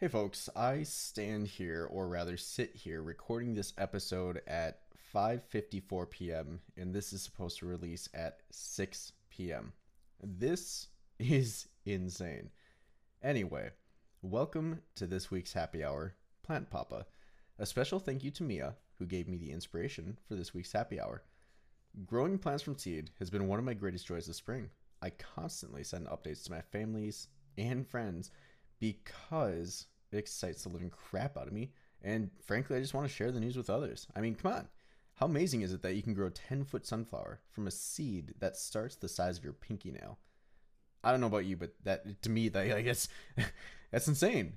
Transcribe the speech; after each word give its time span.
Hey 0.00 0.08
folks, 0.08 0.48
I 0.56 0.82
stand 0.82 1.46
here 1.46 1.86
or 1.88 2.08
rather 2.08 2.36
sit 2.36 2.74
here 2.74 3.00
recording 3.00 3.54
this 3.54 3.72
episode 3.78 4.42
at 4.44 4.80
5:54 5.14 6.10
p.m. 6.10 6.60
and 6.76 6.92
this 6.92 7.12
is 7.12 7.22
supposed 7.22 7.60
to 7.60 7.66
release 7.66 8.08
at 8.12 8.40
6 8.50 9.12
p.m. 9.30 9.72
This 10.20 10.88
is 11.20 11.68
insane. 11.86 12.50
Anyway, 13.22 13.70
welcome 14.20 14.82
to 14.96 15.06
this 15.06 15.30
week's 15.30 15.52
happy 15.52 15.84
hour, 15.84 16.16
Plant 16.42 16.70
Papa. 16.70 17.06
A 17.60 17.64
special 17.64 18.00
thank 18.00 18.24
you 18.24 18.32
to 18.32 18.42
Mia 18.42 18.74
who 18.98 19.06
gave 19.06 19.28
me 19.28 19.36
the 19.36 19.52
inspiration 19.52 20.18
for 20.26 20.34
this 20.34 20.52
week's 20.52 20.72
happy 20.72 21.00
hour. 21.00 21.22
Growing 22.04 22.36
plants 22.36 22.64
from 22.64 22.76
seed 22.76 23.10
has 23.20 23.30
been 23.30 23.46
one 23.46 23.60
of 23.60 23.64
my 23.64 23.74
greatest 23.74 24.08
joys 24.08 24.26
this 24.26 24.38
spring. 24.38 24.70
I 25.00 25.10
constantly 25.10 25.84
send 25.84 26.08
updates 26.08 26.42
to 26.44 26.50
my 26.50 26.62
families 26.62 27.28
and 27.56 27.86
friends 27.86 28.32
because 28.78 29.86
it 30.12 30.18
excites 30.18 30.62
the 30.62 30.68
living 30.68 30.90
crap 30.90 31.36
out 31.36 31.46
of 31.46 31.52
me. 31.52 31.72
And 32.02 32.30
frankly, 32.44 32.76
I 32.76 32.80
just 32.80 32.94
want 32.94 33.06
to 33.06 33.12
share 33.12 33.32
the 33.32 33.40
news 33.40 33.56
with 33.56 33.70
others. 33.70 34.06
I 34.14 34.20
mean, 34.20 34.34
come 34.34 34.52
on. 34.52 34.68
How 35.14 35.26
amazing 35.26 35.62
is 35.62 35.72
it 35.72 35.82
that 35.82 35.94
you 35.94 36.02
can 36.02 36.14
grow 36.14 36.26
a 36.26 36.30
10 36.30 36.64
foot 36.64 36.86
sunflower 36.86 37.40
from 37.50 37.66
a 37.66 37.70
seed 37.70 38.34
that 38.40 38.56
starts 38.56 38.96
the 38.96 39.08
size 39.08 39.38
of 39.38 39.44
your 39.44 39.52
pinky 39.52 39.90
nail? 39.90 40.18
I 41.04 41.10
don't 41.10 41.20
know 41.20 41.28
about 41.28 41.44
you, 41.44 41.56
but 41.56 41.74
that 41.84 42.22
to 42.22 42.30
me, 42.30 42.48
that 42.48 42.76
I 42.76 42.80
guess 42.80 43.08
that's 43.90 44.08
insane. 44.08 44.54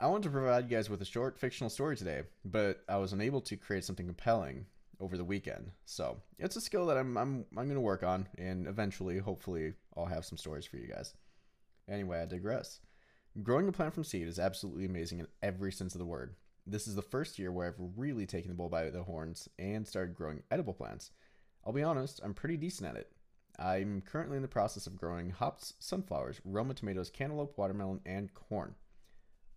I 0.00 0.06
wanted 0.06 0.24
to 0.24 0.30
provide 0.30 0.70
you 0.70 0.76
guys 0.76 0.88
with 0.88 1.02
a 1.02 1.06
short 1.06 1.38
fictional 1.38 1.70
story 1.70 1.96
today, 1.96 2.22
but 2.44 2.82
I 2.88 2.96
was 2.96 3.12
unable 3.12 3.40
to 3.42 3.56
create 3.56 3.84
something 3.84 4.06
compelling 4.06 4.66
over 5.00 5.16
the 5.16 5.24
weekend. 5.24 5.70
So 5.84 6.16
it's 6.38 6.56
a 6.56 6.60
skill 6.60 6.86
that 6.86 6.96
I'm 6.96 7.16
I'm 7.16 7.44
I'm 7.56 7.68
gonna 7.68 7.80
work 7.80 8.02
on, 8.02 8.28
and 8.38 8.66
eventually, 8.66 9.18
hopefully, 9.18 9.74
I'll 9.96 10.06
have 10.06 10.24
some 10.24 10.38
stories 10.38 10.64
for 10.64 10.76
you 10.76 10.88
guys. 10.88 11.14
Anyway, 11.88 12.20
I 12.20 12.26
digress. 12.26 12.80
Growing 13.40 13.66
a 13.66 13.72
plant 13.72 13.94
from 13.94 14.04
seed 14.04 14.28
is 14.28 14.38
absolutely 14.38 14.84
amazing 14.84 15.18
in 15.18 15.26
every 15.42 15.72
sense 15.72 15.94
of 15.94 15.98
the 15.98 16.04
word. 16.04 16.34
This 16.66 16.86
is 16.86 16.94
the 16.94 17.00
first 17.00 17.38
year 17.38 17.50
where 17.50 17.66
I've 17.66 17.96
really 17.96 18.26
taken 18.26 18.50
the 18.50 18.54
bull 18.54 18.68
by 18.68 18.90
the 18.90 19.04
horns 19.04 19.48
and 19.58 19.88
started 19.88 20.14
growing 20.14 20.42
edible 20.50 20.74
plants. 20.74 21.12
I'll 21.64 21.72
be 21.72 21.82
honest, 21.82 22.20
I'm 22.22 22.34
pretty 22.34 22.58
decent 22.58 22.90
at 22.90 22.96
it. 22.96 23.10
I'm 23.58 24.02
currently 24.02 24.36
in 24.36 24.42
the 24.42 24.48
process 24.48 24.86
of 24.86 24.98
growing 24.98 25.30
hops, 25.30 25.72
sunflowers, 25.78 26.42
Roma 26.44 26.74
tomatoes, 26.74 27.08
cantaloupe, 27.08 27.56
watermelon, 27.56 28.00
and 28.04 28.34
corn. 28.34 28.74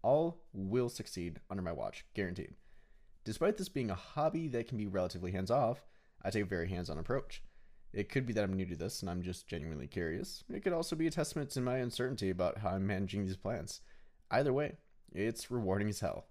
All 0.02 0.40
will 0.54 0.88
succeed 0.88 1.42
under 1.50 1.62
my 1.62 1.74
watch, 1.74 2.06
guaranteed. 2.14 2.54
Despite 3.26 3.58
this 3.58 3.68
being 3.68 3.92
a 3.92 3.96
hobby 3.96 4.48
that 4.50 4.70
can 4.70 4.78
be 4.78 4.88
relatively 4.88 5.34
hands 5.34 5.52
off, 5.52 5.84
I 6.24 6.30
take 6.30 6.44
a 6.44 6.48
very 6.48 6.70
hands 6.70 6.90
on 6.90 6.98
approach. 6.98 7.44
It 7.96 8.10
could 8.10 8.26
be 8.26 8.34
that 8.34 8.44
I'm 8.44 8.54
new 8.54 8.66
to 8.66 8.76
this 8.76 9.02
and 9.02 9.10
I'm 9.10 9.24
just 9.24 9.48
genuinely 9.48 9.88
curious. 9.88 10.44
It 10.54 10.64
could 10.64 10.74
also 10.74 10.98
be 10.98 11.08
a 11.08 11.12
testament 11.12 11.50
to 11.52 11.62
my 11.62 11.78
uncertainty 11.78 12.30
about 12.30 12.58
how 12.58 12.72
I'm 12.72 12.86
managing 12.86 13.26
these 13.26 13.38
plants. 13.38 13.80
Either 14.30 14.52
way, 14.52 14.76
it's 15.14 15.50
rewarding 15.50 15.88
as 15.88 16.02
hell. 16.02 16.26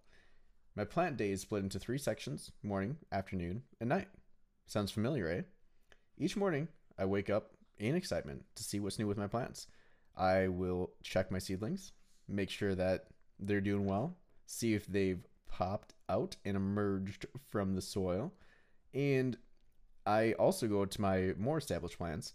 My 0.77 0.85
plant 0.85 1.17
day 1.17 1.31
is 1.31 1.41
split 1.41 1.63
into 1.63 1.79
three 1.79 1.97
sections 1.97 2.53
morning, 2.63 2.99
afternoon, 3.11 3.63
and 3.81 3.89
night. 3.89 4.09
Sounds 4.67 4.91
familiar, 4.91 5.27
eh? 5.27 5.43
Each 6.19 6.37
morning, 6.37 6.69
I 6.99 7.07
wake 7.07 7.31
up 7.31 7.53
in 7.79 7.95
excitement 7.95 8.45
to 8.57 8.63
see 8.63 8.79
what's 8.79 8.99
new 8.99 9.07
with 9.07 9.17
my 9.17 9.27
plants. 9.27 9.67
I 10.15 10.49
will 10.49 10.91
check 11.03 11.31
my 11.31 11.39
seedlings, 11.39 11.93
make 12.29 12.51
sure 12.51 12.75
that 12.75 13.07
they're 13.41 13.63
doing 13.63 13.87
well, 13.87 14.19
see 14.45 14.75
if 14.75 14.87
they've 14.87 15.27
popped 15.49 15.95
out 16.11 16.37
and 16.45 16.59
emerged 16.59 17.25
from 17.49 17.75
the 17.75 17.83
soil, 17.83 18.35
and 18.93 19.39
I 20.07 20.33
also 20.33 20.67
go 20.67 20.85
to 20.85 21.01
my 21.01 21.33
more 21.39 21.59
established 21.59 21.99
plants 21.99 22.35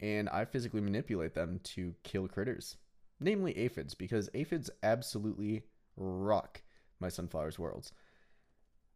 and 0.00 0.28
I 0.28 0.44
physically 0.44 0.80
manipulate 0.80 1.34
them 1.34 1.60
to 1.64 1.94
kill 2.04 2.28
critters, 2.28 2.76
namely 3.20 3.56
aphids, 3.58 3.94
because 3.94 4.30
aphids 4.34 4.70
absolutely 4.82 5.64
rock 5.96 6.62
my 7.00 7.08
sunflowers 7.08 7.58
worlds. 7.58 7.92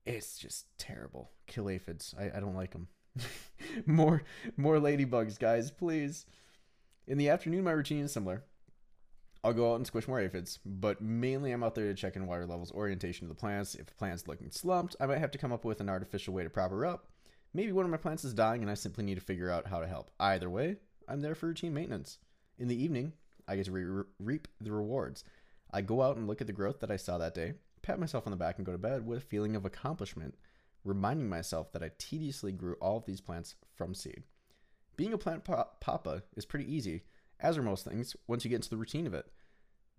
It's 0.04 0.38
just 0.38 0.66
terrible. 0.78 1.30
Kill 1.46 1.68
aphids. 1.68 2.14
I, 2.18 2.36
I 2.36 2.40
don't 2.40 2.56
like 2.56 2.72
them. 2.72 2.88
more 3.86 4.22
more 4.56 4.76
ladybugs, 4.76 5.38
guys, 5.38 5.70
please. 5.70 6.24
In 7.06 7.18
the 7.18 7.28
afternoon, 7.28 7.64
my 7.64 7.72
routine 7.72 8.04
is 8.04 8.12
similar. 8.12 8.44
I'll 9.44 9.52
go 9.52 9.72
out 9.72 9.76
and 9.76 9.86
squish 9.86 10.06
more 10.06 10.20
aphids, 10.20 10.60
but 10.64 11.00
mainly 11.00 11.50
I'm 11.50 11.64
out 11.64 11.74
there 11.74 11.86
to 11.86 11.94
check 11.94 12.14
in 12.14 12.26
water 12.26 12.46
levels, 12.46 12.70
orientation 12.70 13.24
of 13.24 13.28
the 13.28 13.34
plants. 13.34 13.74
If 13.74 13.86
the 13.86 13.94
plant's 13.94 14.28
looking 14.28 14.52
slumped, 14.52 14.94
I 15.00 15.06
might 15.06 15.18
have 15.18 15.32
to 15.32 15.38
come 15.38 15.52
up 15.52 15.64
with 15.64 15.80
an 15.80 15.88
artificial 15.88 16.32
way 16.32 16.44
to 16.44 16.50
prop 16.50 16.70
her 16.70 16.86
up. 16.86 17.08
Maybe 17.54 17.72
one 17.72 17.84
of 17.84 17.90
my 17.90 17.98
plants 17.98 18.24
is 18.24 18.32
dying 18.32 18.62
and 18.62 18.70
I 18.70 18.74
simply 18.74 19.04
need 19.04 19.16
to 19.16 19.20
figure 19.20 19.50
out 19.50 19.66
how 19.66 19.80
to 19.80 19.86
help. 19.86 20.10
Either 20.18 20.48
way, 20.48 20.76
I'm 21.06 21.20
there 21.20 21.34
for 21.34 21.46
routine 21.48 21.74
maintenance. 21.74 22.18
In 22.58 22.68
the 22.68 22.82
evening, 22.82 23.12
I 23.46 23.56
get 23.56 23.66
to 23.66 23.72
re- 23.72 24.04
reap 24.18 24.48
the 24.60 24.72
rewards. 24.72 25.24
I 25.70 25.82
go 25.82 26.00
out 26.00 26.16
and 26.16 26.26
look 26.26 26.40
at 26.40 26.46
the 26.46 26.52
growth 26.52 26.80
that 26.80 26.90
I 26.90 26.96
saw 26.96 27.18
that 27.18 27.34
day, 27.34 27.54
pat 27.82 27.98
myself 27.98 28.26
on 28.26 28.30
the 28.30 28.36
back, 28.36 28.56
and 28.56 28.64
go 28.64 28.72
to 28.72 28.78
bed 28.78 29.06
with 29.06 29.18
a 29.18 29.22
feeling 29.22 29.56
of 29.56 29.64
accomplishment, 29.64 30.34
reminding 30.84 31.28
myself 31.28 31.72
that 31.72 31.82
I 31.82 31.90
tediously 31.98 32.52
grew 32.52 32.74
all 32.74 32.96
of 32.96 33.04
these 33.04 33.20
plants 33.20 33.54
from 33.74 33.94
seed. 33.94 34.22
Being 34.96 35.12
a 35.12 35.18
plant 35.18 35.44
papa 35.44 36.22
is 36.36 36.44
pretty 36.44 36.72
easy, 36.72 37.02
as 37.40 37.58
are 37.58 37.62
most 37.62 37.84
things, 37.84 38.16
once 38.26 38.44
you 38.44 38.50
get 38.50 38.56
into 38.56 38.70
the 38.70 38.76
routine 38.76 39.06
of 39.06 39.14
it. 39.14 39.26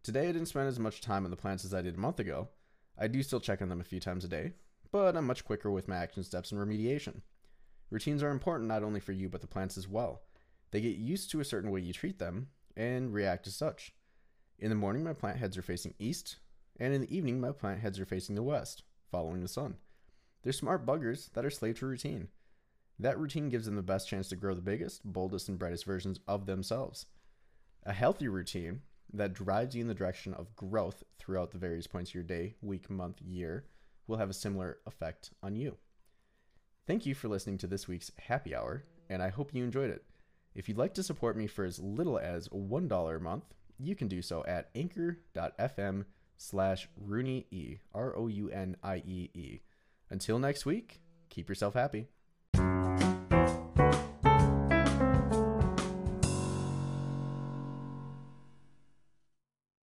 Today, 0.03 0.29
I 0.29 0.31
didn't 0.31 0.47
spend 0.47 0.67
as 0.67 0.79
much 0.79 1.01
time 1.01 1.25
on 1.25 1.31
the 1.31 1.37
plants 1.37 1.65
as 1.65 1.73
I 1.73 1.81
did 1.81 1.95
a 1.95 1.99
month 1.99 2.19
ago. 2.19 2.49
I 2.97 3.07
do 3.07 3.21
still 3.23 3.39
check 3.39 3.61
on 3.61 3.69
them 3.69 3.81
a 3.81 3.85
few 3.85 3.99
times 3.99 4.23
a 4.23 4.27
day, 4.27 4.53
but 4.91 5.15
I'm 5.15 5.27
much 5.27 5.45
quicker 5.45 5.71
with 5.71 5.87
my 5.87 5.97
action 5.97 6.23
steps 6.23 6.51
and 6.51 6.59
remediation. 6.59 7.21
Routines 7.89 8.23
are 8.23 8.31
important 8.31 8.67
not 8.67 8.83
only 8.83 8.99
for 8.99 9.11
you, 9.11 9.29
but 9.29 9.41
the 9.41 9.47
plants 9.47 9.77
as 9.77 9.87
well. 9.87 10.21
They 10.71 10.81
get 10.81 10.95
used 10.95 11.29
to 11.31 11.39
a 11.39 11.45
certain 11.45 11.71
way 11.71 11.81
you 11.81 11.93
treat 11.93 12.19
them 12.19 12.47
and 12.75 13.13
react 13.13 13.45
as 13.47 13.55
such. 13.55 13.93
In 14.57 14.69
the 14.69 14.75
morning, 14.75 15.03
my 15.03 15.13
plant 15.13 15.37
heads 15.37 15.57
are 15.57 15.61
facing 15.61 15.93
east, 15.99 16.37
and 16.79 16.93
in 16.93 17.01
the 17.01 17.15
evening, 17.15 17.39
my 17.39 17.51
plant 17.51 17.81
heads 17.81 17.99
are 17.99 18.05
facing 18.05 18.35
the 18.35 18.43
west, 18.43 18.83
following 19.11 19.41
the 19.41 19.47
sun. 19.47 19.75
They're 20.41 20.53
smart 20.53 20.85
buggers 20.85 21.31
that 21.33 21.45
are 21.45 21.49
slave 21.49 21.79
to 21.79 21.85
routine. 21.85 22.29
That 22.99 23.19
routine 23.19 23.49
gives 23.49 23.65
them 23.65 23.75
the 23.75 23.81
best 23.81 24.07
chance 24.07 24.29
to 24.29 24.35
grow 24.35 24.53
the 24.53 24.61
biggest, 24.61 25.03
boldest, 25.03 25.49
and 25.49 25.59
brightest 25.59 25.85
versions 25.85 26.19
of 26.27 26.45
themselves. 26.45 27.05
A 27.85 27.93
healthy 27.93 28.27
routine 28.27 28.81
that 29.13 29.33
drives 29.33 29.75
you 29.75 29.81
in 29.81 29.87
the 29.87 29.93
direction 29.93 30.33
of 30.33 30.55
growth 30.55 31.03
throughout 31.19 31.51
the 31.51 31.57
various 31.57 31.87
points 31.87 32.11
of 32.11 32.15
your 32.15 32.23
day, 32.23 32.55
week, 32.61 32.89
month, 32.89 33.21
year 33.21 33.65
will 34.07 34.17
have 34.17 34.29
a 34.29 34.33
similar 34.33 34.79
effect 34.85 35.31
on 35.41 35.55
you. 35.55 35.77
Thank 36.85 37.05
you 37.05 37.15
for 37.15 37.29
listening 37.29 37.57
to 37.59 37.67
this 37.67 37.87
week's 37.87 38.11
happy 38.19 38.53
hour, 38.53 38.83
and 39.09 39.23
I 39.23 39.29
hope 39.29 39.53
you 39.53 39.63
enjoyed 39.63 39.89
it. 39.89 40.03
If 40.53 40.67
you'd 40.67 40.77
like 40.77 40.93
to 40.95 41.03
support 41.03 41.37
me 41.37 41.47
for 41.47 41.63
as 41.63 41.79
little 41.79 42.19
as 42.19 42.49
$1 42.49 43.15
a 43.15 43.19
month, 43.21 43.45
you 43.79 43.95
can 43.95 44.09
do 44.09 44.21
so 44.21 44.43
at 44.45 44.69
anchor.fm 44.75 46.03
slash 46.35 46.89
Rooney 46.97 47.47
E, 47.51 47.77
R 47.93 48.13
O 48.17 48.27
U 48.27 48.49
N 48.49 48.75
I 48.83 48.97
E 48.97 49.29
E. 49.33 49.61
Until 50.09 50.39
next 50.39 50.65
week, 50.65 50.99
keep 51.29 51.47
yourself 51.47 51.73
happy. 51.73 52.07